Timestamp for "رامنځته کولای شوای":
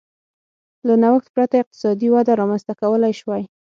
2.41-3.43